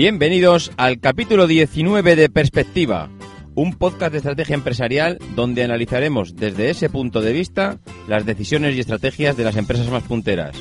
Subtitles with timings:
[0.00, 3.10] Bienvenidos al capítulo 19 de Perspectiva,
[3.54, 8.80] un podcast de estrategia empresarial donde analizaremos desde ese punto de vista las decisiones y
[8.80, 10.56] estrategias de las empresas más punteras,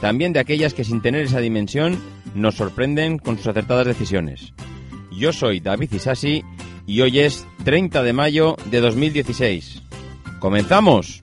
[0.00, 2.02] también de aquellas que sin tener esa dimensión
[2.34, 4.54] nos sorprenden con sus acertadas decisiones.
[5.10, 6.42] Yo soy David Isasi
[6.86, 9.82] y hoy es 30 de mayo de 2016.
[10.38, 11.22] ¡Comenzamos!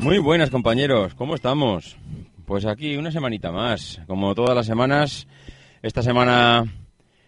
[0.00, 1.98] Muy buenas compañeros, ¿cómo estamos?
[2.46, 5.28] Pues aquí una semanita más, como todas las semanas,
[5.82, 6.64] esta semana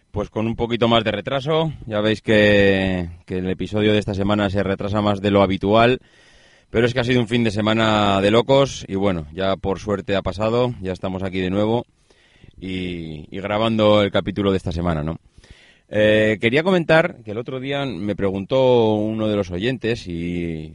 [0.09, 4.49] pues con un poquito más de retraso, ya veis que, el episodio de esta semana
[4.49, 5.99] se retrasa más de lo habitual,
[6.71, 9.77] pero es que ha sido un fin de semana de locos y bueno, ya por
[9.77, 11.85] suerte ha pasado, ya estamos aquí de nuevo
[12.59, 15.19] y, y grabando el capítulo de esta semana, ¿no?
[15.95, 20.73] Eh, quería comentar que el otro día me preguntó uno de los oyentes si,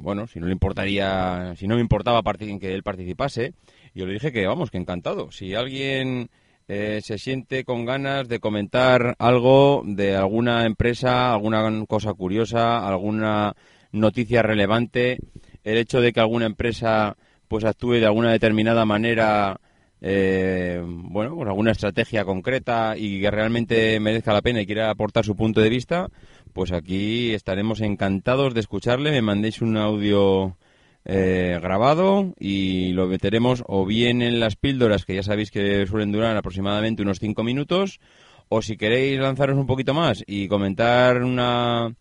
[0.00, 2.24] bueno, si no le importaría, si no me importaba
[2.58, 3.54] que él participase.
[3.94, 5.30] Yo le dije que vamos, que encantado.
[5.30, 6.28] Si alguien
[6.66, 13.54] eh, se siente con ganas de comentar algo de alguna empresa, alguna cosa curiosa, alguna
[13.92, 15.18] noticia relevante,
[15.62, 17.16] el hecho de que alguna empresa
[17.46, 19.60] pues actúe de alguna determinada manera
[20.04, 25.24] eh, bueno, pues alguna estrategia concreta y que realmente merezca la pena y quiera aportar
[25.24, 26.08] su punto de vista,
[26.52, 29.12] pues aquí estaremos encantados de escucharle.
[29.12, 30.56] Me mandéis un audio
[31.04, 36.10] eh, grabado y lo meteremos o bien en las píldoras, que ya sabéis que suelen
[36.10, 38.00] durar aproximadamente unos 5 minutos,
[38.48, 41.94] o si queréis lanzaros un poquito más y comentar una,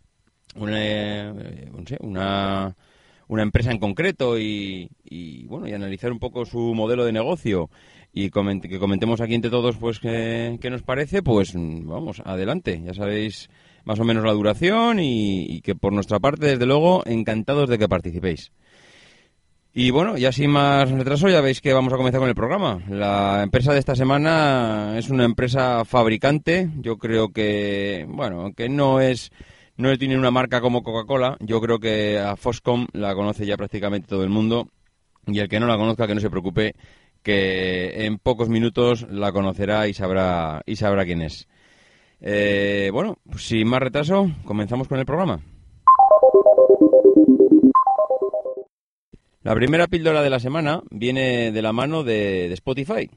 [0.56, 2.76] una, eh, no sé, una
[3.32, 4.90] una empresa en concreto y,
[5.48, 7.70] bueno y analizar un poco su modelo de negocio
[8.12, 13.50] y que comentemos aquí entre todos pues qué, nos parece pues vamos adelante ya sabéis
[13.86, 17.88] más o menos la duración y, que por nuestra parte desde luego encantados de que
[17.88, 18.52] participéis
[19.74, 22.84] y bueno, ya sin más retraso, ya veis que vamos a comenzar con el programa.
[22.90, 26.70] La empresa de esta semana es una empresa fabricante.
[26.82, 29.32] Yo creo que, bueno, que no es
[29.82, 31.38] no tiene una marca como Coca-Cola.
[31.40, 34.70] Yo creo que a Foscom la conoce ya prácticamente todo el mundo.
[35.28, 36.76] Y el que no la conozca, que no se preocupe,
[37.24, 41.48] que en pocos minutos la conocerá y sabrá, y sabrá quién es.
[42.22, 45.42] Eh, bueno, pues sin más retraso, comenzamos con el programa.
[49.44, 53.10] La primera píldora de la semana viene de la mano de, de Spotify.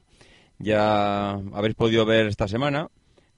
[0.57, 2.89] Ya habéis podido ver esta semana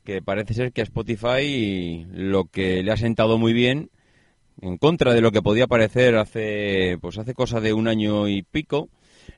[0.08, 3.90] que parece ser que a Spotify lo que le ha sentado muy bien,
[4.62, 8.42] en contra de lo que podía parecer hace, pues hace cosa de un año y
[8.42, 8.88] pico,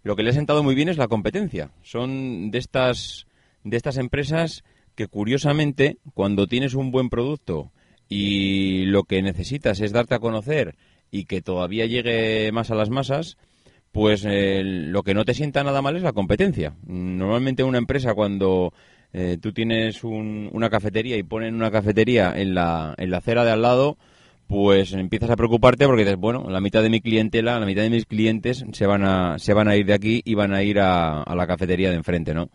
[0.03, 1.71] lo que le ha sentado muy bien es la competencia.
[1.81, 3.25] Son de estas,
[3.63, 4.63] de estas empresas
[4.93, 7.71] que curiosamente, cuando tienes un buen producto
[8.07, 10.75] y lo que necesitas es darte a conocer
[11.09, 13.39] y que todavía llegue más a las masas,
[13.91, 16.75] pues eh, lo que no te sienta nada mal es la competencia.
[16.85, 18.71] Normalmente una empresa cuando
[19.13, 23.51] eh, tú tienes una cafetería y ponen una cafetería en la, en la acera de
[23.51, 23.97] al lado,
[24.49, 27.89] pues empiezas a preocuparte porque dices, bueno, la mitad de mi clientela, la mitad de
[27.89, 30.79] mis clientes se van a, se van a ir de aquí y van a ir
[30.79, 32.49] a, la cafetería de enfrente, ¿no?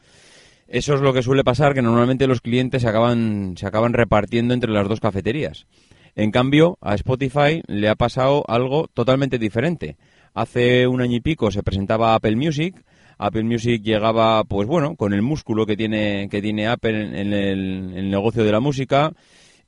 [0.67, 4.55] Eso es lo que suele pasar, que normalmente los clientes se acaban, se acaban repartiendo
[4.55, 5.67] entre las dos cafeterías.
[6.17, 9.97] En cambio, a Spotify le ha pasado algo totalmente diferente.
[10.33, 12.75] Hace un año y pico se presentaba Apple Music,
[13.19, 18.11] Apple Music llegaba, pues bueno, con el músculo que tiene, que tiene Apple en el,
[18.11, 19.13] negocio de la música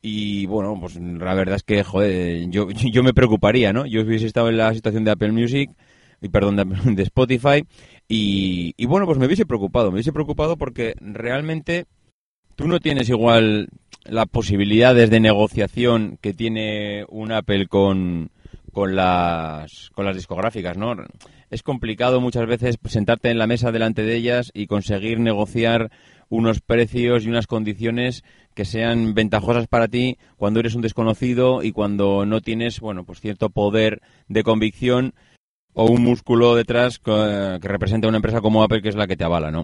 [0.02, 3.87] Y bueno, pues la verdad es que, joder, yo, yo me preocuparía, ¿no?
[3.87, 5.70] Yo hubiese estado en la situación de Apple Music,
[6.20, 6.64] y perdón, de,
[6.94, 7.64] de Spotify,
[8.08, 11.87] y, y bueno, pues me hubiese preocupado, me hubiese preocupado porque realmente
[12.56, 13.69] tú no tienes igual
[14.04, 18.31] las posibilidades de negociación que tiene un Apple con,
[18.72, 20.94] con las, con las discográficas, ¿no?
[21.50, 25.90] Es complicado muchas veces sentarte en la mesa delante de ellas y conseguir negociar
[26.28, 31.72] unos precios y unas condiciones que sean ventajosas para ti cuando eres un desconocido y
[31.72, 35.14] cuando no tienes, bueno, pues cierto poder de convicción
[35.72, 39.16] o un músculo detrás que, que representa una empresa como Apple que es la que
[39.16, 39.62] te avala, ¿no?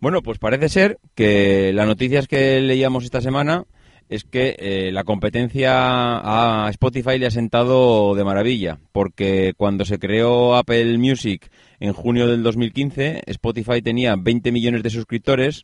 [0.00, 3.64] Bueno, pues parece ser que las noticias que leíamos esta semana
[4.08, 9.98] es que eh, la competencia a Spotify le ha sentado de maravilla, porque cuando se
[9.98, 15.62] creó Apple Music en junio del 2015, Spotify tenía 20 millones de suscriptores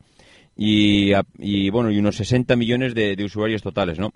[0.56, 4.12] y, bueno, y unos 60 millones de, usuarios totales, ¿no?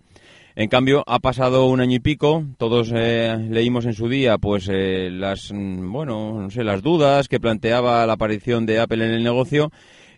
[0.56, 4.68] En cambio, ha pasado un año y pico, todos eh, leímos en su día pues
[4.70, 9.10] eh, las, mm, bueno, no sé, las dudas que planteaba la aparición de Apple en
[9.10, 9.72] el negocio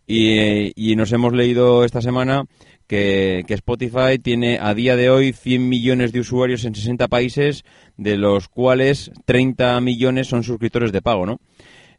[0.06, 2.44] y, nos hemos leído esta semana
[2.86, 7.64] que, Spotify tiene a día de hoy 100 millones de usuarios en 60 países,
[7.96, 11.40] de los cuales 30 millones son suscriptores de pago, ¿no?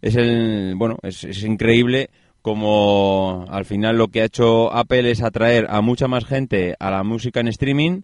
[0.01, 2.09] Es el, bueno, es, increíble
[2.41, 6.91] como al final lo que ha hecho Apple es atraer a mucha más gente a
[6.91, 8.01] la música en streaming.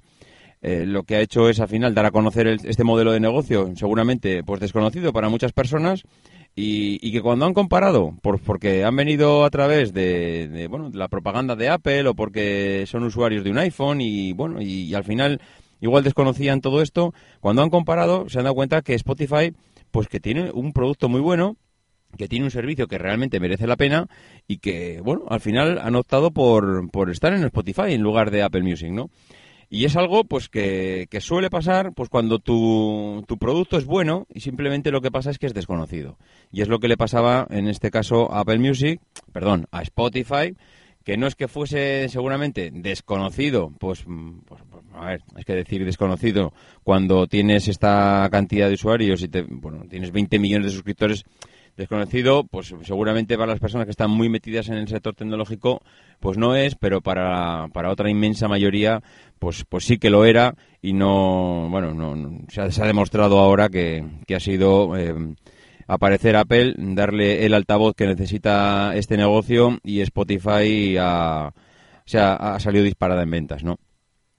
[0.62, 3.72] Eh, lo que ha hecho es al final dar a conocer este modelo de negocio,
[3.76, 6.04] seguramente pues desconocido para muchas personas,
[6.56, 11.56] y, que cuando han comparado, por, porque han venido a través de, bueno, la propaganda
[11.56, 15.42] de Apple o porque son usuarios de un iPhone y bueno, y, al final
[15.82, 19.54] igual desconocían todo esto, cuando han comparado se han dado cuenta que Spotify,
[19.92, 21.58] pues que tiene un producto muy bueno,
[22.18, 24.08] que tiene un servicio que realmente merece la pena
[24.48, 28.44] y que, bueno, al final han optado por, por estar en Spotify en lugar de
[28.44, 29.10] Apple Music, ¿no?
[29.70, 34.42] Y es algo pues que, suele pasar pues cuando tu, tu, producto es bueno y
[34.42, 36.18] simplemente lo que pasa es que es desconocido.
[36.52, 39.02] Y es lo que le pasaba en este caso a Apple Music,
[39.32, 40.56] perdón, a Spotify,
[41.04, 44.06] que no es que fuese seguramente desconocido, pues,
[44.48, 49.28] pues, pues, a ver, es que decir desconocido cuando tienes esta cantidad de usuarios y
[49.28, 51.26] te, bueno, tienes 20 millones de suscriptores,
[51.76, 55.82] desconocido, pues seguramente para las personas que están muy metidas en el sector tecnológico,
[56.20, 59.02] pues no es, pero para, para otra inmensa mayoría,
[59.40, 64.06] pues, pues sí que lo era y no, bueno, no, se, ha, demostrado ahora que,
[64.28, 65.16] que ha sido eh,
[65.88, 71.54] aparecer Apple, darle el altavoz que necesita este negocio y Spotify ha,
[72.14, 73.80] ha salido disparada en ventas, ¿no?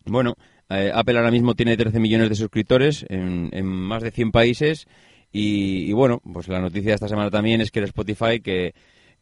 [0.06, 0.34] Bueno,
[0.68, 4.86] eh, Apple ahora mismo tiene 13 millones de suscriptores en, en más de 100 países
[5.36, 8.72] y, bueno, pues la noticia de esta semana también es que el Spotify que,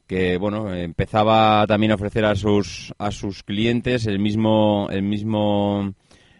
[0.06, 5.94] que bueno, empezaba también a ofrecer a sus, a sus clientes el mismo, el mismo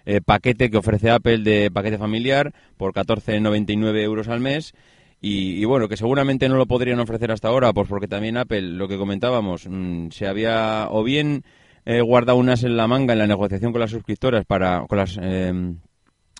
[0.05, 4.75] eh, paquete que ofrece Apple de paquete familiar por 14,99 euros al mes.
[5.23, 8.89] Y, bueno, que seguramente no lo podrían ofrecer hasta ahora, pues porque también Apple, lo
[8.89, 11.45] que comentábamos, mm, se había o bien
[11.87, 15.17] eh, guardado unas en la manga en la negociación con las suscriptoras para, con las,
[15.17, 15.79] em,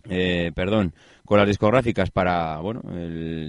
[0.09, 0.95] eh, perdón,
[1.33, 2.83] con las discográficas para bueno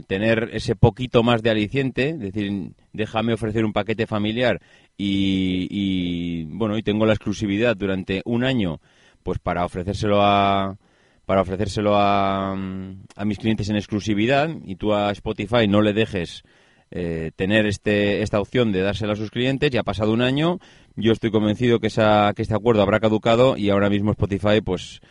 [0.07, 4.61] tener ese poquito más de aliciente, es decir, déjame ofrecer un paquete familiar
[4.97, 8.79] y, bueno y tengo la exclusividad durante un año,
[9.21, 10.77] pues para ofrecérselo a
[11.25, 16.43] para ofrecérselo a, a mis clientes en exclusividad y tú a Spotify no le dejes
[16.89, 19.71] eh, tener este, esta opción de dárselo a sus clientes.
[19.71, 20.59] Ya ha pasado un año,
[20.95, 25.01] yo estoy convencido que, esa, que este acuerdo habrá caducado y ahora mismo Spotify pues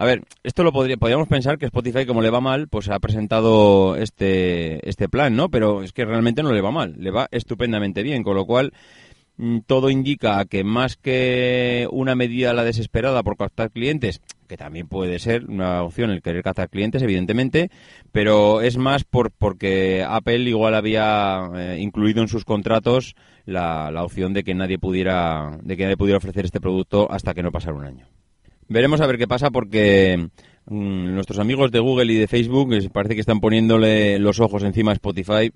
[0.00, 2.98] a ver, esto lo podría, podríamos pensar que Spotify, como le va mal, pues ha
[3.00, 5.50] presentado este, este plan, ¿no?
[5.50, 8.72] Pero es que realmente no le va mal, le va estupendamente bien, con lo cual
[9.36, 14.56] mm, todo indica que más que una medida a la desesperada por captar clientes, que
[14.56, 17.70] también puede ser una opción el querer captar clientes, evidentemente,
[18.10, 24.02] pero es más por porque Apple igual había eh, incluido en sus contratos la, la
[24.02, 27.52] opción de que nadie pudiera de que nadie pudiera ofrecer este producto hasta que no
[27.52, 28.06] pasara un año.
[28.70, 30.28] Veremos a ver qué pasa porque
[30.66, 34.92] mm, nuestros amigos de Google y de Facebook parece que están poniéndole los ojos encima
[34.92, 35.50] a Spotify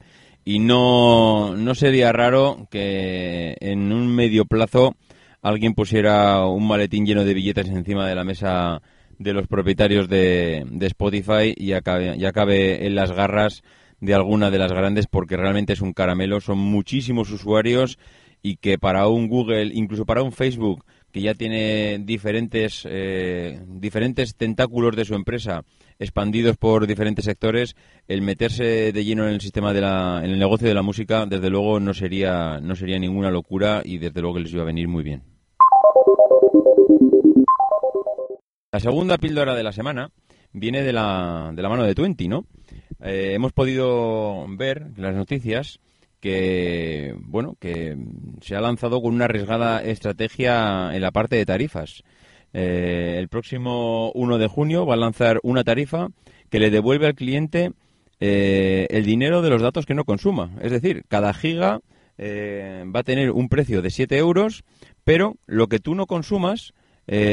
[0.45, 4.97] y no, no sería raro que en un medio plazo
[5.43, 8.83] alguien pusiera un maletín lleno de billetes encima de la mesa
[9.21, 13.63] de los propietarios de, de Spotify y acabe, y acabe en las garras
[14.01, 17.97] de alguna de las grandes porque realmente es un caramelo, son muchísimos usuarios
[18.43, 24.35] y que para un Google, incluso para un Facebook, que ya tiene diferentes, eh, diferentes
[24.35, 25.63] tentáculos de su empresa
[26.01, 27.77] expandidos por diferentes sectores,
[28.09, 31.25] el meterse de lleno en el sistema de la, en el negocio de la música,
[31.25, 34.67] desde luego no sería, no sería ninguna locura y desde luego que les iba a
[34.67, 35.23] venir muy bien.
[38.73, 40.11] La segunda píldora de la semana
[40.53, 42.45] viene de la, de la mano de Twenty, ¿no?
[43.01, 45.79] Eh, hemos podido ver las noticias
[46.25, 47.99] que, bueno, que
[48.41, 52.03] se ha lanzado con una arriesgada estrategia en la parte de tarifas.
[52.55, 56.09] Eh, el próximo 1 de junio va a lanzar una tarifa
[56.49, 57.73] que le devuelve al cliente
[58.21, 60.53] eh, el dinero de los datos que no consuma.
[60.63, 61.81] Es decir, cada giga
[62.19, 64.65] va a tener un precio de 7 euros,
[65.05, 66.73] pero lo que tú no consumas,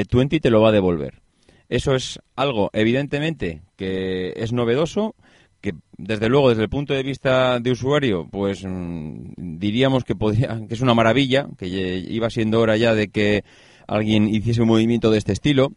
[0.10, 1.22] Twenty te lo va a devolver.
[1.70, 5.16] Eso es algo, evidentemente, que es novedoso,
[5.62, 10.60] que desde luego, desde el punto de vista de usuario, pues mm, diríamos que, podría,
[10.68, 13.44] que es una maravilla, que iba siendo hora ya de que
[13.88, 15.74] alguien hiciese un movimiento de este estilo,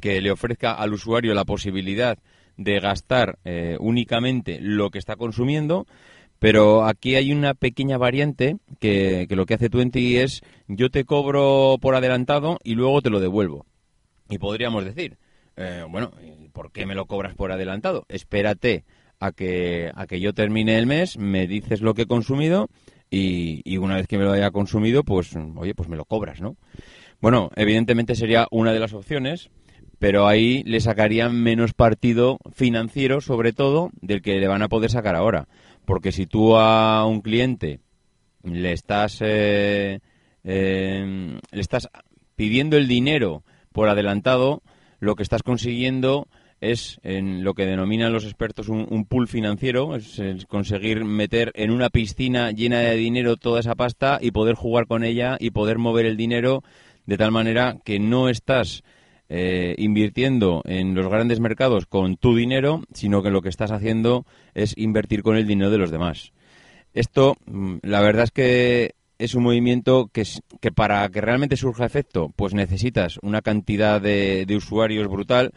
[0.00, 2.18] que le ofrezca al usuario la posibilidad
[2.56, 5.86] de gastar eh, únicamente lo que está consumiendo,
[6.38, 11.04] pero aquí hay una pequeña variante que, que, lo que hace Twenty es yo te
[11.04, 13.64] cobro por adelantado y luego te lo devuelvo.
[14.28, 15.16] Y podríamos decir,
[15.56, 16.10] eh, bueno,
[16.52, 18.04] ¿por qué me lo cobras por adelantado?
[18.08, 18.84] Espérate
[19.24, 22.68] a que, a que yo termine el mes, me dices lo que he consumido
[23.10, 26.56] y, una vez que me lo haya consumido, pues, oye, pues me lo cobras, ¿no?
[27.20, 29.50] Bueno, evidentemente sería una de las opciones,
[29.98, 34.90] pero ahí le sacarían menos partido financiero, sobre todo, del que le van a poder
[34.90, 35.48] sacar ahora.
[35.86, 37.80] Porque si tú a un cliente
[38.42, 40.00] le estás, eh,
[40.42, 41.88] eh, le estás
[42.36, 44.62] pidiendo el dinero por adelantado,
[44.98, 46.28] lo que estás consiguiendo
[46.70, 51.90] es en lo que denominan los expertos un, pool financiero, es, conseguir meter en una
[51.90, 56.06] piscina llena de dinero toda esa pasta y poder jugar con ella y poder mover
[56.06, 56.62] el dinero
[57.06, 58.82] de tal manera que no estás
[59.28, 64.26] eh, invirtiendo en los grandes mercados con tu dinero, sino que lo que estás haciendo
[64.54, 66.32] es invertir con el dinero de los demás.
[66.92, 70.24] Esto, mm, la verdad es que es un movimiento que,
[70.60, 75.52] que para que realmente surja efecto, pues necesitas una cantidad de, usuarios brutal,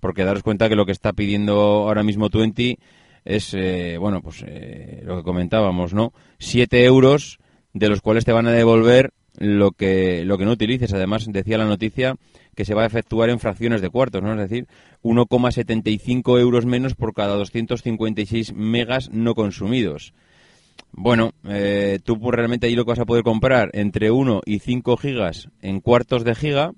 [0.00, 2.78] porque daros cuenta que lo que está pidiendo ahora mismo Twenty
[3.24, 6.12] es, eh, bueno, pues eh, lo que comentábamos, ¿no?
[6.38, 7.38] Siete euros,
[7.72, 10.92] de los cuales te van a devolver lo que, lo que no utilices.
[10.92, 12.16] Además, decía la noticia
[12.54, 14.32] que se va a efectuar en fracciones de cuartos, ¿no?
[14.32, 14.66] Es decir,
[15.02, 20.12] 1,75 euros menos por cada 256 megas no consumidos.
[20.92, 24.58] Bueno, eh, tú pues, realmente ahí lo que vas a poder comprar entre 1 y
[24.58, 26.72] 5 gigas en cuartos de giga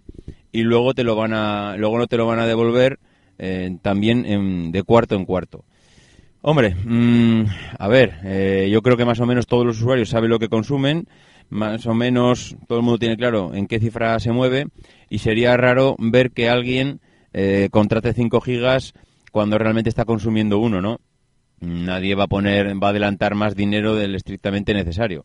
[0.52, 2.98] y luego te lo van a luego no te lo van a devolver
[3.38, 5.64] eh, también de cuarto en cuarto.
[6.40, 7.44] Hombre, mm,
[7.78, 10.48] a ver, eh, yo creo que más o menos todos los usuarios saben lo que
[10.48, 11.06] consumen,
[11.50, 14.66] más o menos todo el mundo tiene claro en qué cifra se mueve
[15.08, 17.00] y sería raro ver que alguien
[17.70, 18.92] contrate 5 gigas
[19.30, 21.00] cuando realmente está consumiendo uno, ¿no?
[21.62, 25.24] nadie va a poner, va a adelantar más dinero del estrictamente necesario.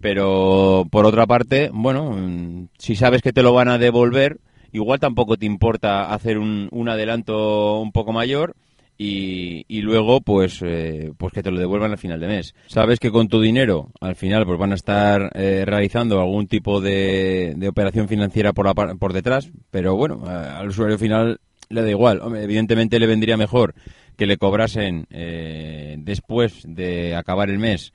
[0.00, 4.38] Pero por otra parte, bueno, si sabes que te lo van a devolver,
[4.72, 8.54] igual tampoco te importa hacer un, un adelanto un poco mayor
[8.98, 12.54] y, y luego pues eh, pues que te lo devuelvan al final de mes.
[12.66, 16.80] Sabes que con tu dinero al final pues van a estar eh, realizando algún tipo
[16.80, 22.22] de, de operación financiera por, por detrás, pero bueno, al usuario final le da igual.
[22.36, 23.74] evidentemente le vendría mejor
[24.16, 27.92] que le cobrasen eh, después de acabar el mes,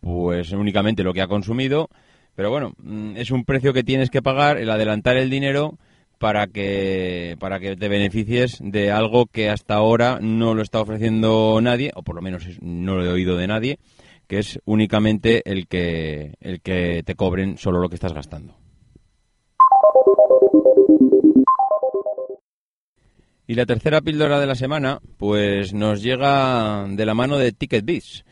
[0.00, 1.88] pues únicamente lo que ha consumido.
[2.36, 5.78] Pero bueno, mm, es un precio que tienes que pagar, el adelantar el dinero
[6.18, 11.58] para que para que te beneficies de algo que hasta ahora no lo está ofreciendo
[11.62, 13.78] nadie o por lo menos no lo he oído de nadie
[14.26, 18.56] que es únicamente el que el que te cobren solo lo que estás gastando
[23.48, 28.24] Y la tercera píldora de la semana, pues nos llega de la mano de TicketBiz.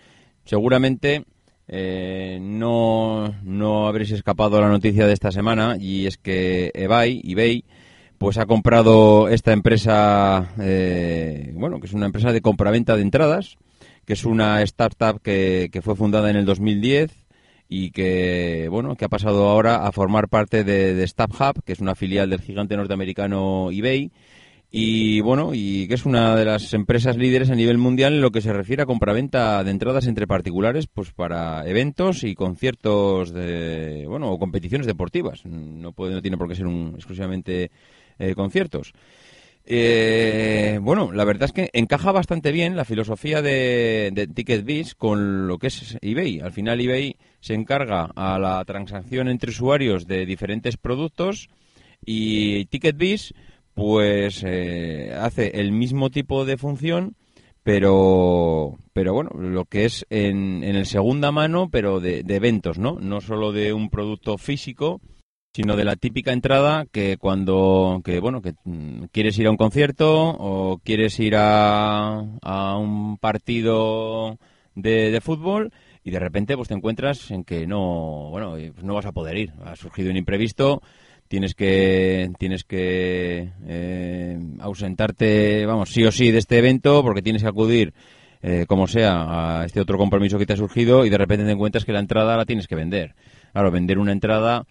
[0.45, 1.25] Seguramente
[1.69, 7.23] eh, no, no habréis escapado a la noticia de esta semana y es que eBay,
[7.25, 7.65] eBay
[8.25, 13.59] pues ha comprado esta empresa, eh, bueno, que es una empresa de compraventa de entradas,
[14.07, 17.13] que es una startup que, que fue fundada en el 2010
[17.69, 21.81] y que bueno que ha pasado ahora a formar parte de, de StubHub, que es
[21.81, 24.11] una filial del gigante norteamericano eBay
[24.77, 28.33] y bueno, y que es una de las empresas líderes a nivel mundial en lo
[28.33, 34.05] que se refiere a compraventa de entradas entre particulares, pues para eventos y conciertos de,
[34.09, 35.47] bueno, o competiciones deportivas.
[35.47, 37.71] No puede, no tiene por qué ser un, exclusivamente
[38.19, 38.93] eh, conciertos.
[39.67, 45.47] Eh, bueno, la verdad es que encaja bastante bien la filosofía de, de TicketBiz con
[45.47, 46.41] lo que es eBay.
[46.41, 51.49] Al final eBay se encarga a la transacción entre usuarios de diferentes productos
[52.05, 53.33] y TicketBiz
[53.73, 57.17] pues eh, hace el mismo tipo de función,
[57.63, 62.79] pero, pero bueno, lo que es en, en el segunda mano, pero de, de eventos,
[62.79, 62.99] ¿no?
[63.01, 65.01] No solo de un producto físico,
[65.55, 69.57] sino de la típica entrada que cuando que bueno que mm, quieres ir a un
[69.57, 74.39] concierto o quieres ir a, a un partido
[74.75, 78.95] de, de, fútbol y de repente pues te encuentras en que no bueno pues no
[78.95, 79.53] vas a poder ir.
[79.65, 80.83] Ha surgido un imprevisto
[81.29, 87.43] tienes que tienes que eh, ausentarte vamos sí o sí de este evento porque tienes
[87.43, 87.95] que acudir
[88.43, 91.53] eh, como sea a este otro compromiso que te ha surgido y de repente te
[91.53, 93.15] encuentras que la entrada la tienes que vender.
[93.53, 94.67] Claro vender una entrada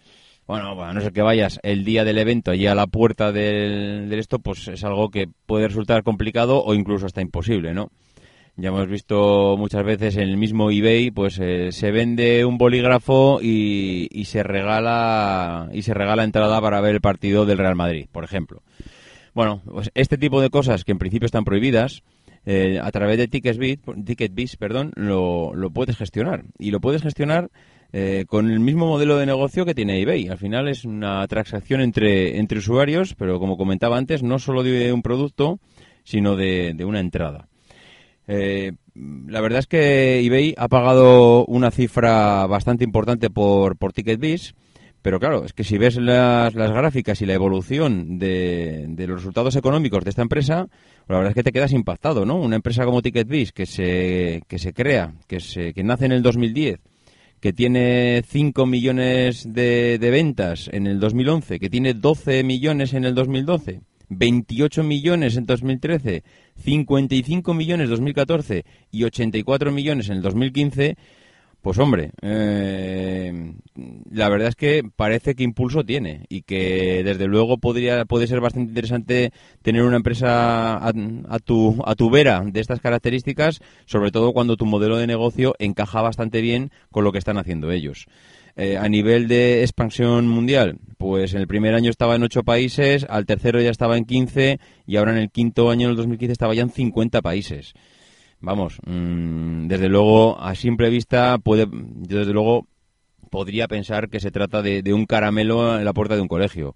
[0.46, 4.12] bueno, a no ser que vayas el día del evento allí a la puerta del,
[4.12, 7.90] esto, pues es algo que puede resultar complicado o incluso hasta imposible, ¿no?
[8.56, 13.40] Ya hemos visto muchas veces en el mismo eBay, pues eh, se vende un bolígrafo
[13.42, 18.06] y, y, se regala y se regala entrada para ver el partido del Real Madrid,
[18.12, 18.62] por ejemplo.
[19.34, 22.04] Bueno, pues este tipo de cosas que en principio están prohibidas,
[22.46, 27.50] eh, a través de TicketBiz, perdón, lo, lo puedes gestionar y lo puedes gestionar
[27.96, 30.26] eh, con el mismo modelo de negocio que tiene eBay.
[30.26, 34.92] Al final es una transacción entre, entre usuarios, pero como comentaba antes, no solo de
[34.92, 35.60] un producto,
[36.02, 37.46] sino de, una entrada.
[38.26, 44.56] Eh, la verdad es que eBay ha pagado una cifra bastante importante por, por TicketBiz,
[45.00, 49.18] pero claro, es que si ves las, las gráficas y la evolución de, de, los
[49.18, 50.66] resultados económicos de esta empresa,
[51.06, 52.40] la verdad es que te quedas impactado, ¿no?
[52.40, 56.22] Una empresa como TicketBiz que se, que se crea, que, se, que nace en el
[56.22, 56.80] 2010
[57.44, 63.14] que tiene 5 millones de, ventas en el 2011, que tiene 12 millones en el
[63.14, 66.24] 2012, 28 millones en 2013,
[66.56, 70.96] 55 millones en 2014 y 84 millones en el 2015,
[71.64, 73.54] pues hombre, eh,
[74.10, 78.42] la verdad es que parece que impulso tiene y que desde luego podría puede ser
[78.42, 84.34] bastante interesante tener una empresa a, tu a tu vera de estas características, sobre todo
[84.34, 88.08] cuando tu modelo de negocio encaja bastante bien con lo que están haciendo ellos.
[88.56, 93.06] Eh, a nivel de expansión mundial, pues en el primer año estaba en ocho países,
[93.08, 96.30] al tercero ya estaba en 15 y ahora en el quinto año, en el 2015,
[96.30, 97.72] estaba ya en 50 países
[98.44, 102.66] vamos, mmm, desde luego, a simple vista, puede, yo desde luego
[103.30, 106.74] podría pensar que se trata de, un caramelo en la puerta de un colegio.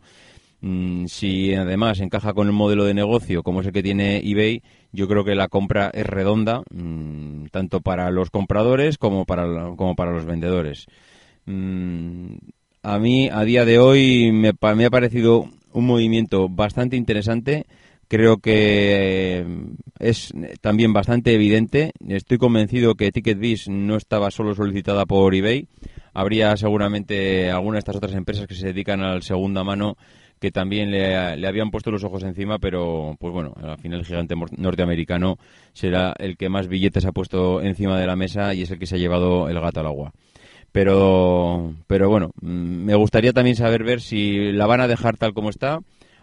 [0.60, 4.62] Mm, si además encaja con el modelo de negocio como es el que tiene eBay,
[4.90, 9.44] yo creo que la compra es redonda, mmm, tanto para los compradores como para,
[9.76, 10.86] como para los vendedores.
[11.46, 12.34] Mm,
[12.82, 17.66] a mí, a día de hoy, me, me ha parecido un movimiento bastante interesante
[18.08, 19.46] creo que
[19.98, 21.92] es también bastante evidente.
[22.08, 25.68] Estoy convencido que TicketBiz no estaba solo solicitada por eBay.
[26.14, 29.96] Habría seguramente alguna de estas otras empresas que se dedican al segunda mano
[30.40, 34.34] que también le, habían puesto los ojos encima, pero pues bueno, al final el gigante
[34.56, 35.36] norteamericano
[35.72, 38.86] será el que más billetes ha puesto encima de la mesa y es el que
[38.86, 40.12] se ha llevado el gato al agua.
[40.70, 45.32] Pero, pero bueno, mm, me gustaría también saber ver si la van a dejar tal
[45.32, 45.80] como está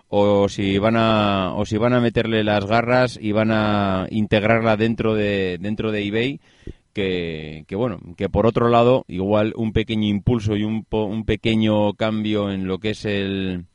[0.07, 4.77] o si van a o si van a meterle las garras y van a integrarla
[4.77, 6.39] dentro de dentro de eBay
[6.93, 11.93] que, que bueno que por otro lado igual un pequeño impulso y un, un pequeño
[11.93, 13.65] cambio en lo que es el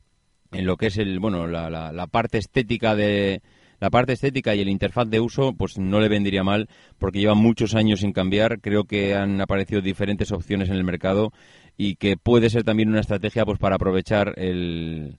[0.52, 3.42] en lo que es el bueno la, la, la parte estética de
[3.80, 7.34] la parte estética y el interfaz de uso, pues no le vendría mal porque lleva
[7.34, 8.60] muchos años sin cambiar.
[8.60, 11.32] Creo que han aparecido diferentes opciones en el mercado
[11.78, 15.18] y que puede ser también una estrategia pues para aprovechar el,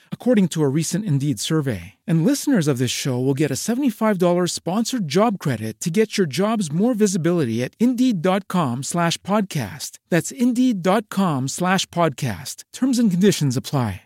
[0.13, 1.95] according to a recent Indeed survey.
[2.07, 6.27] And listeners of this show will get a $75 sponsored job credit to get your
[6.27, 9.99] jobs more visibility at Indeed.com slash podcast.
[10.09, 12.63] That's Indeed.com slash podcast.
[12.71, 14.03] Terms and conditions apply.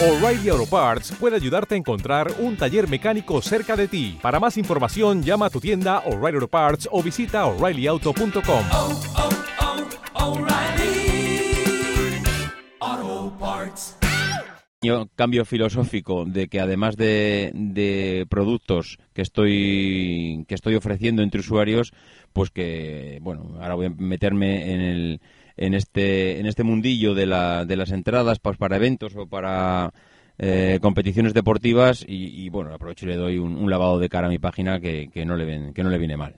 [0.00, 4.18] O'Reilly Auto Parts puede ayudarte a encontrar un taller mecánico cerca de ti.
[4.20, 8.64] Para más información, llama a tu tienda O'Reilly Auto Parts o visita oreillyauto.com.
[8.72, 10.44] Oh, oh, oh,
[15.14, 21.92] cambio filosófico de que además de, productos que estoy que estoy ofreciendo entre usuarios
[22.32, 25.20] pues que bueno ahora voy a meterme en el
[25.56, 29.92] en este, en este mundillo de, la, de las entradas pues, para eventos o para
[30.38, 34.38] eh, competiciones deportivas y, bueno, aprovecho y le doy un, lavado de cara a mi
[34.38, 36.36] página que, no, le ven, que no le viene mal.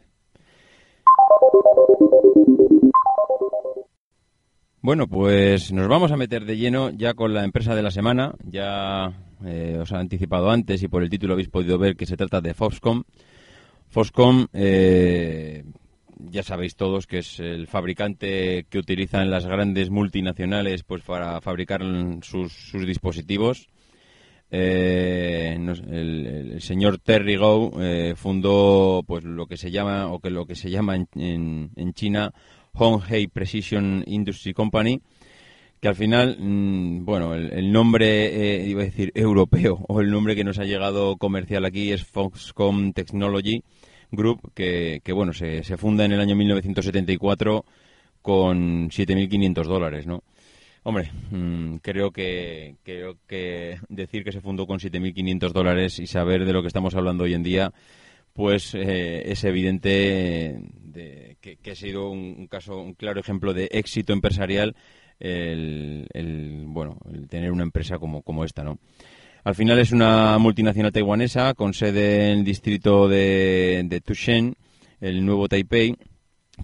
[4.83, 8.35] Bueno, pues nos vamos a meter de lleno ya con la empresa de la semana.
[8.45, 9.13] Ya
[9.45, 12.41] eh, os he anticipado antes y por el título habéis podido ver que se trata
[12.41, 13.05] de Foxconn.
[13.89, 15.65] Foxconn, eh,
[16.19, 21.83] ya sabéis todos que es el fabricante que utilizan las grandes multinacionales pues para fabricar
[22.23, 23.69] sus, dispositivos.
[24.51, 30.47] Eh, el, señor Terry Gou eh, fundó pues lo que se llama o que lo
[30.47, 32.33] que se llama en, en, China
[32.79, 35.01] Honghei Precision Industry Company
[35.81, 40.45] que al final mm, bueno el, nombre iba a decir europeo o el nombre que
[40.45, 43.63] nos ha llegado comercial aquí es Foxconn Technology
[44.11, 47.65] Group, que, bueno, se, se, funda en el año 1974
[48.23, 50.23] con 7.500 dólares, ¿no?
[50.85, 56.45] Hombre, mm, creo que creo que decir que se fundó con 7.500 dólares y saber
[56.45, 57.73] de lo que estamos hablando hoy en día,
[58.37, 64.13] pues eh, es evidente de, que, ha sido un, caso, un claro ejemplo de éxito
[64.13, 64.77] empresarial
[65.19, 68.79] el, bueno, el tener una empresa como, como esta, ¿no?
[69.43, 74.55] Al final es una multinacional taiwanesa con sede en el distrito de, de Tushen,
[75.01, 75.97] el nuevo Taipei,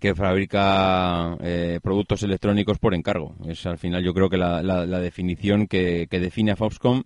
[0.01, 3.35] que fabrica eh, productos electrónicos por encargo.
[3.47, 7.05] Es al final yo creo que la, definición que, define a Foxconn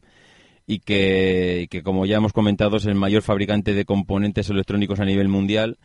[0.67, 5.29] y que, como ya hemos comentado es el mayor fabricante de componentes electrónicos a nivel
[5.29, 5.79] mundial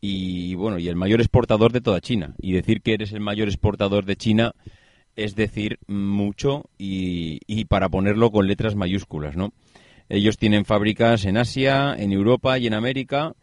[0.00, 2.34] y bueno y el mayor exportador de toda China.
[2.40, 4.54] Y decir que eres el mayor exportador de China
[5.14, 9.52] es decir mucho y, y, para ponerlo con letras mayúsculas, ¿no?
[10.08, 13.34] Ellos tienen fábricas en Asia, en Europa y en América,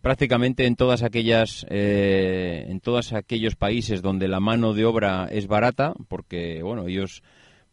[0.00, 5.46] prácticamente en todas aquellas, eh, en todos aquellos países donde la mano de obra es
[5.46, 7.22] barata, porque bueno, ellos,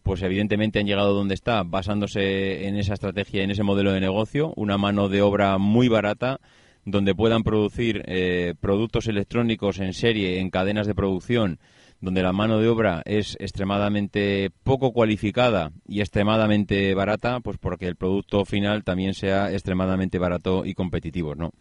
[0.03, 4.53] pues evidentemente han llegado donde está, basándose en esa estrategia, en ese modelo de negocio,
[4.55, 6.39] una mano de obra muy barata
[6.85, 11.59] donde puedan producir eh, productos electrónicos en serie, en cadenas de producción
[12.01, 17.95] donde la mano de obra es extremadamente poco cualificada y extremadamente barata, pues porque el
[17.95, 21.51] producto final también sea extremadamente barato y competitivo, ¿no?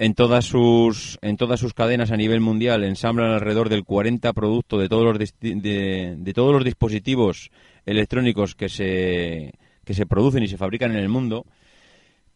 [0.00, 4.80] En todas sus en todas sus cadenas a nivel mundial ensamblan alrededor del 40 productos
[4.80, 7.50] de todos los de, de todos los dispositivos
[7.84, 9.52] electrónicos que se
[9.84, 11.44] que se producen y se fabrican en el mundo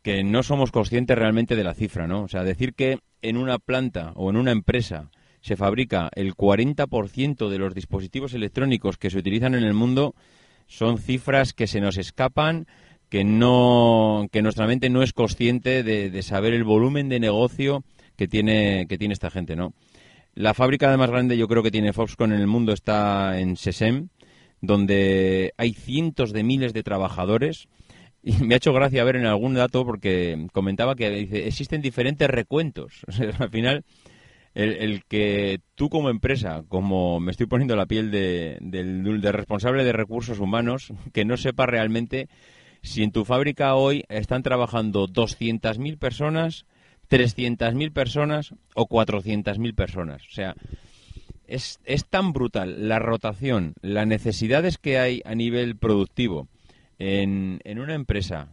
[0.03, 2.23] que no somos conscientes realmente de la cifra, ¿no?
[2.23, 7.49] O sea, decir que en una planta o en una empresa se fabrica el 40%
[7.49, 10.15] de los dispositivos electrónicos que se utilizan en el mundo
[10.67, 12.67] son cifras que se nos escapan,
[13.13, 17.85] que no que nuestra mente no es consciente de, saber el volumen de negocio
[18.17, 19.75] que tiene que tiene esta gente, ¿no?
[20.35, 24.09] La fábrica más grande yo creo que tiene Foxconn en el mundo está en Sesem,
[24.63, 27.69] donde hay cientos de miles de trabajadores.
[28.23, 33.05] Y me ha hecho gracia ver en algún dato porque comentaba que existen diferentes recuentos.
[33.39, 33.85] al final,
[34.55, 39.93] el, que tú como empresa, como me estoy poniendo la piel de, del, responsable de
[39.93, 42.31] recursos humanos, que no sepa realmente
[42.83, 46.67] si en tu fábrica hoy están trabajando 200.000 personas,
[47.11, 50.23] 300.000 personas o 400.000 personas.
[50.29, 50.55] O sea,
[51.47, 56.49] es, es, tan brutal la rotación, las necesidades que hay a nivel productivo
[56.99, 58.49] en, en una empresa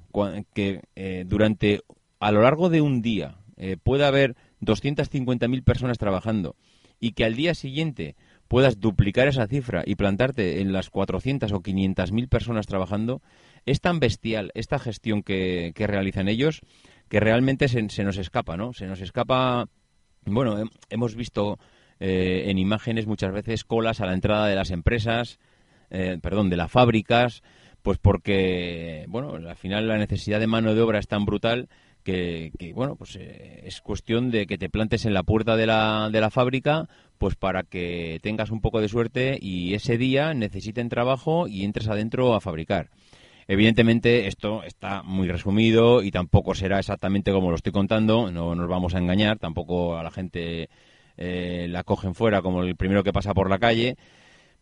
[0.54, 1.82] que eh, durante,
[2.20, 6.56] a lo largo de un día, eh, pueda haber 250.000 personas trabajando
[7.00, 8.16] y que al día siguiente
[8.48, 13.22] puedas duplicar esa cifra y plantarte en las 400 o 500.000 personas trabajando,
[13.70, 16.62] es tan bestial esta gestión que, realizan ellos
[17.08, 18.74] que realmente se, nos escapa, ¿no?
[18.74, 19.68] Se nos escapa,
[20.26, 21.58] bueno, hemos visto
[22.00, 25.40] eh, en imágenes muchas veces colas a la entrada de las empresas,
[25.90, 27.42] eh, perdón, de las fábricas,
[27.82, 31.70] pues porque, bueno, al final la necesidad de mano de obra es tan brutal
[32.04, 36.10] que, bueno, pues eh, es cuestión de que te plantes en la puerta de la,
[36.12, 40.90] de la fábrica, pues para que tengas un poco de suerte y ese día necesiten
[40.90, 42.90] trabajo y entres adentro a fabricar.
[43.52, 48.70] Evidentemente esto está muy resumido y tampoco será exactamente como lo estoy contando, no nos
[48.70, 50.70] vamos a engañar, tampoco a la gente
[51.18, 53.98] eh, la cogen fuera como el primero que pasa por la calle,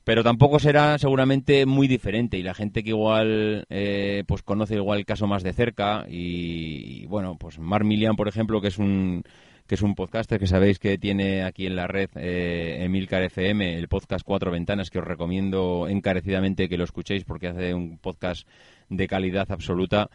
[0.06, 5.00] pero tampoco será seguramente muy diferente y la gente que igual eh, pues conoce igual
[5.00, 9.24] el caso más de cerca y, bueno pues Mar Milian por ejemplo que es un
[9.68, 13.78] que es un podcaster que sabéis que tiene aquí en la red eh, Emilcar FM
[13.78, 18.48] el podcast Cuatro Ventanas que os recomiendo encarecidamente que lo escuchéis porque hace un podcast
[18.90, 20.10] de calidad absoluta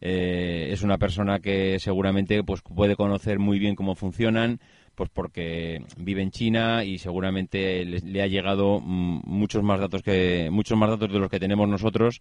[0.00, 4.60] Eh, es una persona que seguramente pues puede conocer muy bien cómo funcionan,
[4.94, 10.50] pues porque vive en China y seguramente le, ha llegado mm, muchos más datos que
[10.52, 12.20] muchos más datos de los que tenemos nosotros.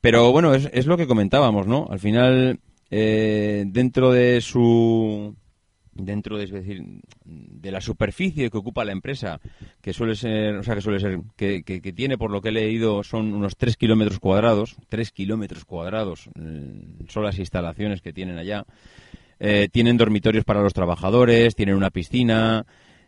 [0.00, 1.86] Pero bueno, es, es lo que comentábamos, ¿no?
[1.90, 5.36] Al final, eh, dentro de su
[5.94, 6.82] dentro de, es decir,
[7.24, 9.40] de la superficie que ocupa la empresa,
[9.80, 12.52] que suele ser, o sea, que suele ser, que, que, tiene, por lo que he
[12.52, 18.38] leído, son unos 3 kilómetros cuadrados, 3 kilómetros cuadrados, mm, son las instalaciones que tienen
[18.38, 18.64] allá.
[19.38, 22.66] Eh, tienen dormitorios para los trabajadores, tienen una piscina,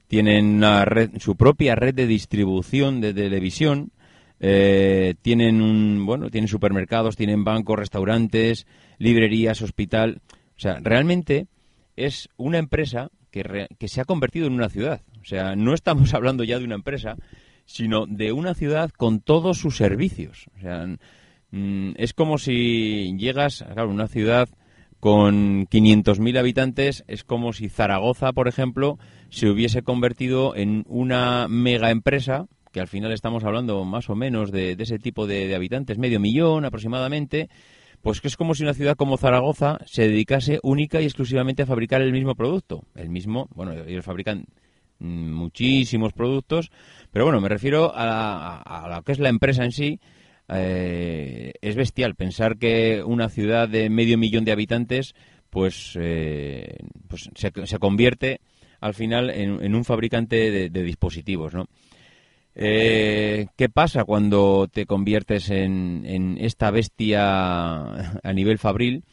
[0.09, 3.93] tienen una red, su propia red de distribución de televisión,
[4.41, 8.67] eh, tienen un, bueno, tienen supermercados, tienen bancos, restaurantes,
[8.99, 10.21] librerías, hospital.
[10.57, 11.47] O sea, realmente
[11.97, 15.03] es una empresa que, que se ha convertido en una ciudad.
[15.21, 17.17] O sea, no estamos hablando ya de una empresa,
[17.65, 20.47] sino de una ciudad con todos sus servicios.
[20.57, 20.87] O sea,
[21.51, 24.49] mm, es como si llegas, a una ciudad
[25.03, 29.01] con 500.000 habitantes es como si Zaragoza, por ejemplo,
[29.31, 34.53] se hubiese convertido en una mega empresa, que al final estamos hablando más o menos
[34.53, 37.51] de, ese tipo de, habitantes, medio millón aproximadamente,
[38.03, 41.67] pues que es como si una ciudad como Zaragoza se dedicase única y exclusivamente a
[41.67, 42.85] fabricar el mismo producto.
[42.95, 44.45] El mismo, bueno, ellos fabrican
[44.99, 46.71] muchísimos productos,
[47.11, 50.01] pero bueno, me refiero a, a lo que es la empresa en sí,
[50.49, 55.15] eh, es bestial pensar que una ciudad de medio millón de habitantes
[55.51, 56.77] pues, eh,
[57.09, 58.41] pues se, convierte
[58.81, 61.67] al final en, un fabricante de, dispositivos, ¿no?
[62.55, 69.05] Eh, ¿Qué pasa cuando te conviertes en, esta bestia a nivel fabril?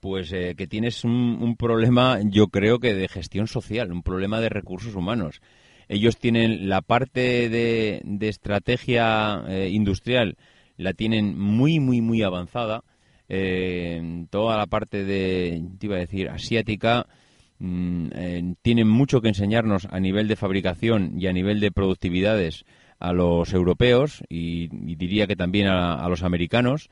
[0.00, 4.94] Pues que tienes un, problema, yo creo que de gestión social, un problema de recursos
[4.94, 5.40] humanos.
[5.88, 10.36] Ellos tienen la parte de, estrategia industrial
[10.76, 12.82] la tienen muy, muy, muy avanzada.
[13.28, 17.06] Eh, toda la parte de, te iba a decir, asiática,
[17.58, 22.64] mm, eh, tienen mucho que enseñarnos a nivel de fabricación y a nivel de productividades
[22.98, 26.88] a los europeos y, diría que también a, los americanos.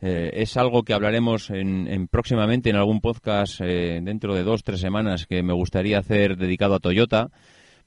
[0.00, 5.26] Eh, es algo que hablaremos en, próximamente en algún podcast dentro de dos, tres semanas
[5.26, 7.30] que me gustaría hacer dedicado a Toyota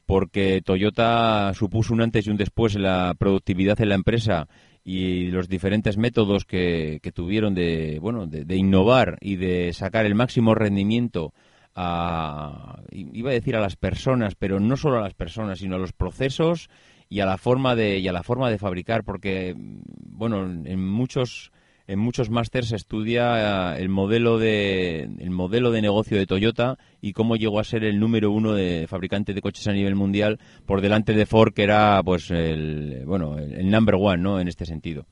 [0.07, 4.47] porque Toyota supuso un antes y un después en la productividad en la empresa
[4.83, 10.55] y los diferentes métodos que, tuvieron de, bueno, de, innovar y de sacar el máximo
[10.55, 11.33] rendimiento
[11.79, 15.79] a, iba a decir a las personas, pero no solo a las personas, sino a
[15.79, 16.69] los procesos
[17.07, 21.51] y a la forma de, y a la forma de fabricar, porque, bueno, en muchos
[21.85, 26.77] en muchos másters se estudia eh, el modelo de el modelo de negocio de Toyota
[26.99, 30.37] y cómo llegó a ser el número uno de fabricante de coches a nivel mundial
[30.65, 34.65] por delante de Ford que era pues el bueno el number one no en este
[34.65, 35.05] sentido.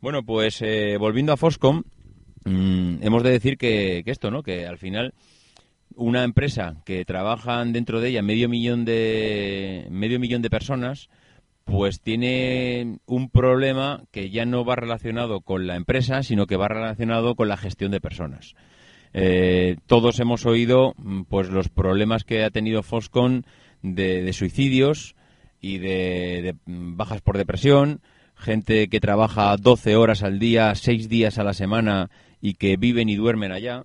[0.00, 1.82] Bueno pues eh, volviendo a Foscom
[2.44, 5.12] mm, hemos de decir que, que esto no que al final
[5.94, 11.08] una empresa que trabajan dentro de ella medio millón de medio millón de personas
[11.66, 16.68] pues tiene un problema que ya no va relacionado con la empresa, sino que va
[16.68, 18.54] relacionado con la gestión de personas.
[19.12, 23.44] Eh, todos hemos oído mm, pues los problemas que ha tenido Foscon
[23.82, 25.16] de, suicidios
[25.60, 28.00] y de, mm, bajas por depresión,
[28.36, 33.08] gente que trabaja 12 horas al día, 6 días a la semana y que viven
[33.08, 33.84] y duermen allá.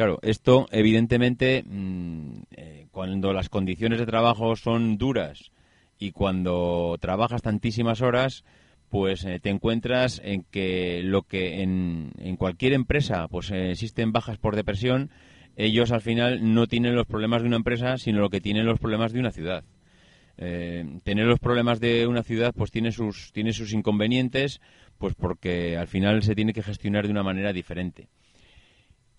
[0.00, 5.52] Claro, esto evidentemente mm, eh, cuando las condiciones de trabajo son duras,
[5.98, 8.42] y cuando trabajas tantísimas horas,
[8.88, 14.38] pues eh, te encuentras en que lo que en, cualquier empresa pues eh, existen bajas
[14.38, 15.10] por depresión,
[15.56, 18.78] ellos al final no tienen los problemas de una empresa, sino lo que tienen los
[18.78, 19.64] problemas de una ciudad.
[20.38, 24.62] Tener los problemas de una ciudad pues tiene sus tiene sus inconvenientes
[24.96, 28.08] pues porque al final se tiene que gestionar de una manera diferente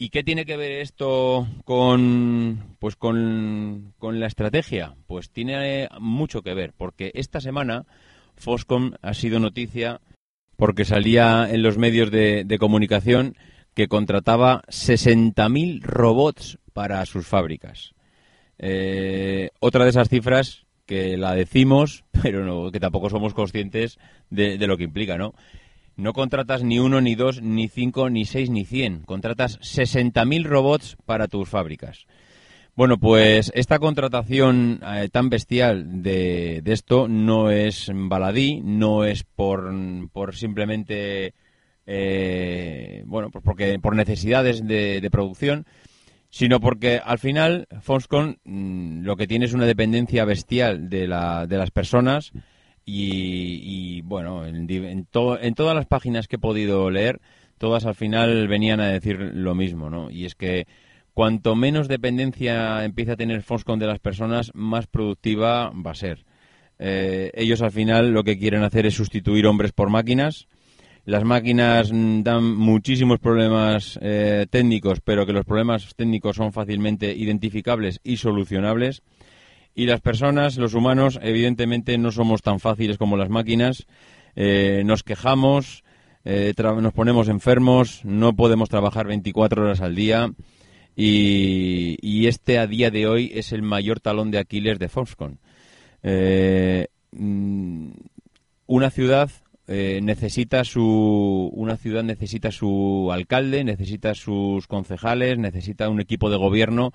[0.03, 4.95] ¿Y qué tiene que ver esto con, pues con, la estrategia?
[5.05, 7.85] Pues tiene mucho que ver, porque esta semana
[8.35, 10.01] Foscom ha sido noticia
[10.55, 13.35] porque salía en los medios de, comunicación
[13.75, 17.93] que contrataba 60.000 robots para sus fábricas.
[18.57, 23.99] Eh, otra de esas cifras que la decimos, pero no, que tampoco somos conscientes
[24.31, 25.35] de, de lo que implica, ¿no?
[26.01, 29.03] No contratas ni uno, ni dos, ni cinco, ni seis, ni cien.
[29.03, 32.07] Contratas 60.000 robots para tus fábricas.
[32.75, 39.71] Bueno, pues esta contratación eh, tan bestial de, esto no es baladí, no es por,
[40.11, 41.35] por simplemente,
[41.85, 45.67] eh, bueno, pues porque por necesidades de, producción,
[46.31, 51.45] sino porque al final Foxconn mm, lo que tiene es una dependencia bestial de, la,
[51.45, 52.33] de las personas
[52.85, 57.21] y, bueno, en, todas las páginas que he podido leer,
[57.57, 60.09] todas al final venían a decir lo mismo, ¿no?
[60.09, 60.67] Y es que
[61.13, 66.25] cuanto menos dependencia empieza a tener Foxconn de las personas, más productiva va a ser.
[66.79, 70.47] Eh, ellos al final lo que quieren hacer es sustituir hombres por máquinas.
[71.05, 77.13] Las máquinas mm, dan muchísimos problemas eh, técnicos, pero que los problemas técnicos son fácilmente
[77.15, 79.03] identificables y solucionables.
[79.73, 83.87] Y las personas, los humanos, evidentemente no somos tan fáciles como las máquinas.
[84.35, 85.83] Eh, nos quejamos,
[86.23, 90.31] nos ponemos enfermos, no podemos trabajar 24 horas al día.
[90.95, 95.39] Y, y, este a día de hoy es el mayor talón de Aquiles de Foxconn.
[96.03, 97.91] Eh, mm,
[98.67, 99.29] una ciudad
[99.67, 106.37] eh, necesita su una ciudad necesita su alcalde, necesita sus concejales, necesita un equipo de
[106.37, 106.93] gobierno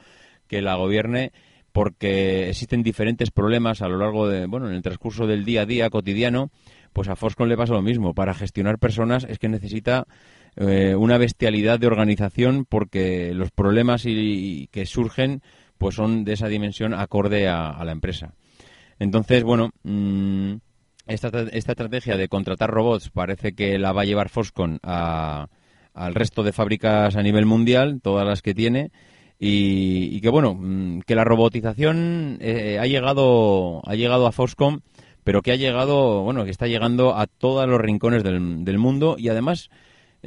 [0.48, 1.32] que la gobierne
[1.76, 5.66] porque existen diferentes problemas a lo largo de bueno en el transcurso del día a
[5.66, 6.50] día cotidiano
[6.92, 10.06] pues a Foscon le pasa lo mismo para gestionar personas es que necesita
[10.56, 15.42] eh, una bestialidad de organización porque los problemas y, que surgen
[15.76, 18.32] pues son de esa dimensión acorde a la empresa
[18.98, 20.54] entonces, bueno, mm,
[21.06, 26.42] esta, esta estrategia de contratar robots parece que la va a llevar Foxconn al resto
[26.42, 28.90] de fábricas a nivel mundial, todas las que tiene.
[29.38, 34.82] Y, que bueno, mm, que la robotización eh, ha llegado ha llegado a Foxconn,
[35.24, 39.16] pero que ha llegado, bueno, que está llegando a todos los rincones del, del mundo
[39.18, 39.68] y además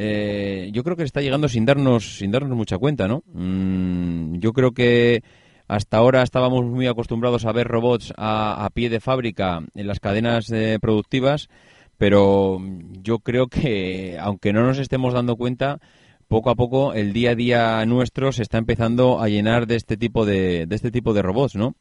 [0.01, 3.21] eh, yo creo que está llegando sin darnos sin darnos mucha cuenta, ¿no?
[3.33, 5.23] Mm, yo creo que
[5.67, 10.49] hasta ahora estábamos muy acostumbrados a ver robots a, pie de fábrica en las cadenas
[10.51, 11.49] eh, productivas,
[11.97, 12.61] pero
[13.01, 15.79] yo creo que, aunque no nos estemos dando cuenta,
[16.29, 19.97] poco a poco el día a día nuestro se está empezando a llenar de este
[19.97, 21.75] tipo de, de este tipo de robots, ¿no?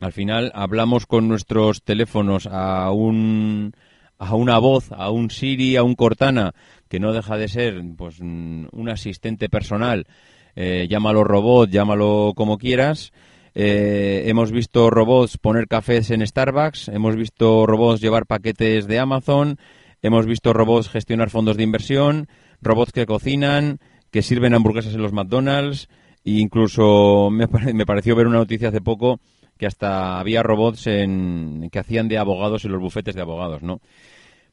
[0.00, 3.72] Al final hablamos con nuestros teléfonos a un
[4.18, 6.54] a una voz, a un Siri, a un Cortana,
[6.88, 10.06] que no deja de ser pues un asistente personal
[10.54, 13.12] eh, llámalo robot, llámalo como quieras.
[13.54, 19.58] Eh, hemos visto robots poner cafés en Starbucks, hemos visto robots llevar paquetes de Amazon,
[20.00, 22.28] hemos visto robots gestionar fondos de inversión,
[22.62, 23.78] robots que cocinan,
[24.10, 25.88] que sirven hamburguesas en los McDonald's,
[26.24, 27.48] e incluso me,
[27.84, 29.20] pareció ver una noticia hace poco
[29.58, 33.80] que hasta había robots en, que hacían de abogados en los bufetes de abogados, ¿no?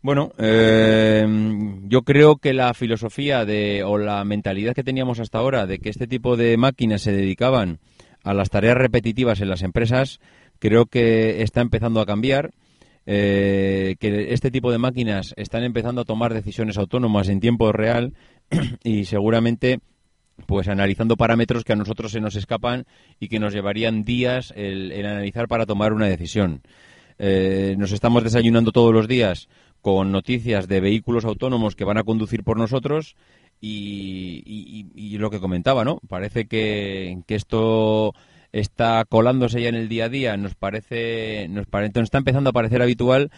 [0.01, 1.27] Bueno, eh,
[1.87, 5.89] yo creo que la filosofía de, o la mentalidad que teníamos hasta ahora de que
[5.89, 7.79] este tipo de máquinas se dedicaban
[8.23, 10.19] a las tareas repetitivas en las empresas,
[10.59, 12.51] creo que está empezando a cambiar.
[13.11, 18.13] Eh, que este tipo de máquinas están empezando a tomar decisiones autónomas en tiempo real
[18.83, 19.79] y seguramente
[20.45, 22.85] pues analizando parámetros que a nosotros se nos escapan
[23.19, 26.61] y que nos llevarían días el, analizar para tomar una decisión.
[27.17, 29.49] Eh, nos estamos desayunando todos los días
[29.81, 33.15] con noticias de vehículos autónomos que van a conducir por nosotros
[33.59, 35.99] y, lo que comentaba, ¿no?
[36.07, 38.13] Parece que, esto
[38.51, 42.53] está colándose ya en el día a día, nos parece, nos parece, está empezando a
[42.53, 43.31] parecer habitual,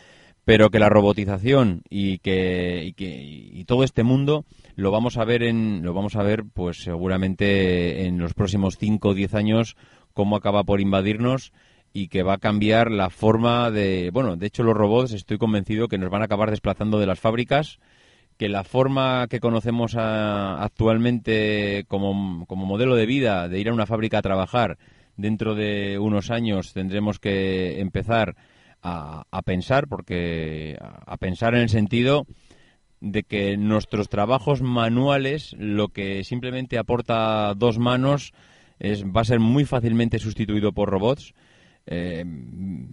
[0.46, 4.46] pero que la robotización y que, y que y todo este mundo
[4.76, 9.10] lo vamos a ver en, lo vamos a ver, pues seguramente en los próximos 5
[9.10, 9.76] o 10 años
[10.14, 11.54] cómo acaba por invadirnos
[11.94, 14.12] y que va a cambiar la forma de...
[14.14, 17.20] Bueno, de hecho los robots estoy convencido que nos van a acabar desplazando de las
[17.20, 17.80] fábricas,
[18.38, 23.86] que la forma que conocemos actualmente como, como modelo de vida, de ir a una
[23.86, 24.78] fábrica a trabajar,
[25.18, 28.36] dentro de unos años tendremos que empezar
[28.82, 32.26] a, a pensar, porque a pensar en el sentido
[33.02, 38.32] de que nuestros trabajos manuales, lo que simplemente aporta dos manos,
[38.80, 41.34] es, va a ser muy fácilmente sustituido por robots.
[41.88, 42.24] Eh,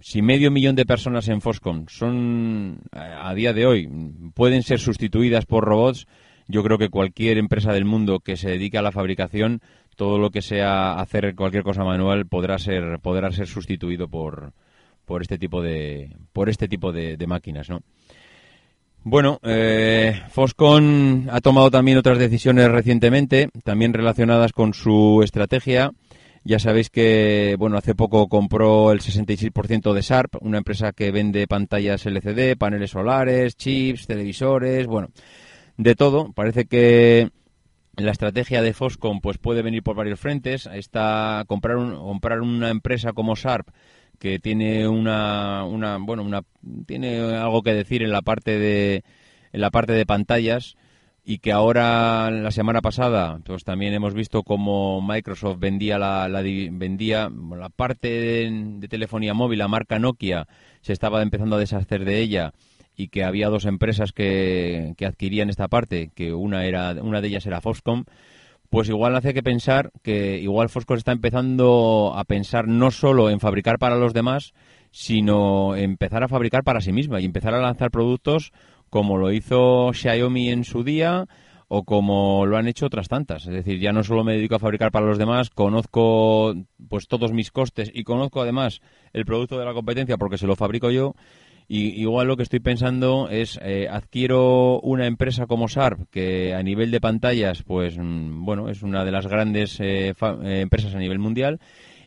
[0.01, 3.89] si medio millón de personas en Foscom son, a día de hoy,
[4.33, 6.07] pueden ser sustituidas por robots,
[6.47, 9.61] yo creo que cualquier empresa del mundo que se dedique a la fabricación,
[9.99, 14.53] todo lo que sea hacer cualquier cosa manual podrá ser, podrá ser sustituido por,
[15.03, 17.81] por este tipo de, por este tipo de, máquinas, ¿no?
[19.03, 25.91] Bueno, eh, Foscon ha tomado también otras decisiones recientemente, también relacionadas con su estrategia.
[26.45, 31.45] Ya sabéis que, bueno, hace poco compró el 66% de Sharp, una empresa que vende
[31.45, 35.09] pantallas LCD, paneles solares, chips, televisores, bueno,
[35.75, 36.31] de todo.
[36.31, 37.31] Parece que
[38.05, 40.67] la estrategia de Foscom pues puede venir por varios frentes.
[40.67, 43.69] Está comprar comprar una empresa como Sharp
[44.19, 46.43] que tiene una, una bueno, una
[46.85, 49.03] tiene algo que decir en la parte de
[49.51, 50.75] en la parte de pantallas
[51.23, 56.27] y que ahora la semana pasada pues también hemos visto cómo Microsoft vendía la,
[56.71, 60.47] vendía la parte de, telefonía móvil la marca Nokia
[60.81, 62.53] se estaba empezando a deshacer de ella
[62.99, 67.29] y que había dos empresas que, que adquirían esta parte, que una era una de
[67.29, 68.03] ellas era Foxconn,
[68.69, 73.39] pues igual hace que pensar que igual Foxconn está empezando a pensar no solo en
[73.39, 74.53] fabricar para los demás,
[74.91, 78.51] sino empezar a fabricar para sí misma y empezar a lanzar productos
[78.89, 81.25] como lo hizo Xiaomi en su día
[81.69, 83.47] o como lo han hecho otras tantas.
[83.47, 86.53] Es decir, ya no solo me dedico a fabricar para los demás, conozco
[86.89, 88.81] pues todos mis costes y conozco además
[89.13, 91.13] el producto de la competencia porque se lo fabrico yo
[91.71, 96.63] y igual lo que estoy pensando es eh, adquiero una empresa como Sharp que a
[96.63, 100.97] nivel de pantallas, pues mm, bueno, es una de las grandes eh, eh, empresas a
[100.97, 101.59] nivel mundial.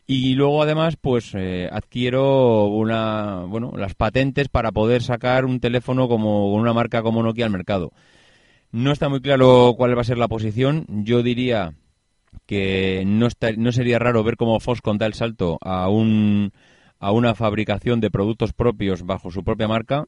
[0.05, 1.33] Y luego además, pues
[1.71, 7.45] adquiero una, bueno, las patentes para poder sacar un teléfono como una marca como Nokia
[7.45, 7.93] al mercado.
[8.73, 10.85] No está muy claro cuál va a ser la posición.
[10.89, 11.73] Yo diría
[12.45, 16.51] que no, está, no sería raro ver cómo Foxconn da el salto a un
[17.03, 20.05] a una fabricación de productos propios bajo su propia marca.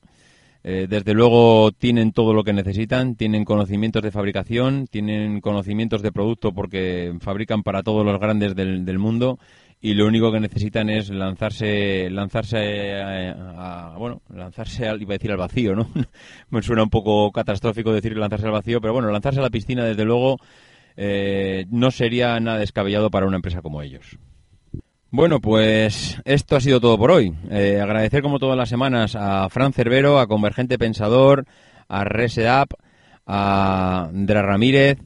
[0.63, 6.11] Eh, desde luego tienen todo lo que necesitan, tienen conocimientos de fabricación, tienen conocimientos de
[6.11, 9.37] producto porque fabrican para todos los grandes del, mundo
[9.79, 15.31] y lo único que necesitan es lanzarse lanzarse a, bueno lanzarse al, iba a decir
[15.31, 15.87] al vacío no
[16.49, 19.83] me suena un poco catastrófico decir lanzarse al vacío pero bueno lanzarse a la piscina
[19.83, 20.39] desde luego
[20.97, 24.17] eh, no sería nada descabellado para una empresa como ellos
[25.15, 27.33] bueno, pues esto ha sido todo por hoy.
[27.49, 31.45] Eh, agradecer como todas las semanas a Fran Cervero, a Convergente Pensador,
[31.87, 32.67] a Reset
[33.25, 34.99] a Dra Ramírez,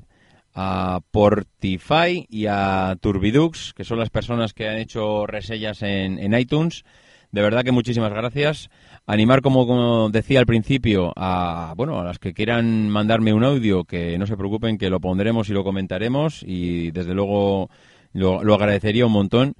[0.55, 6.85] a Portify y a Turbidux, que son las personas que han hecho resellas en, iTunes.
[7.31, 8.71] De verdad que muchísimas gracias.
[9.05, 13.83] Animar, como, como, decía al principio, a bueno a las que quieran mandarme un audio,
[13.83, 17.69] que no se preocupen, que lo pondremos y lo comentaremos y desde luego
[18.13, 19.53] lo, lo agradecería un montón.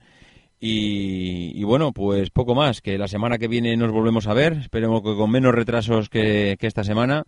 [0.62, 5.02] Y, bueno, pues poco más, que la semana que viene nos volvemos a ver, esperemos
[5.02, 7.24] que con menos retrasos que, esta semana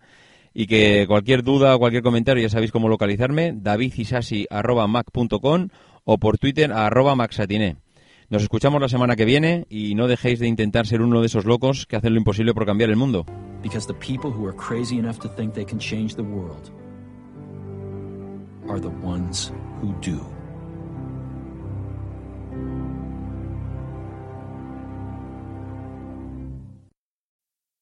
[0.53, 5.69] y que cualquier duda o cualquier comentario ya sabéis cómo localizarme, davidisasi.mac.com
[6.03, 7.15] o por Twitter a arroba.
[7.15, 11.45] Nos escuchamos la semana que viene y no dejéis de intentar ser uno de esos
[11.45, 13.25] locos que hacen lo imposible por cambiar el mundo.
[18.69, 19.51] Are the ones
[19.81, 20.40] who do.